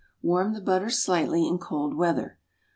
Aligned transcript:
Warm 0.23 0.55
the 0.55 0.61
butter 0.61 0.89
slightly 0.89 1.45
in 1.47 1.59
cold 1.59 1.93
weather. 1.95 2.39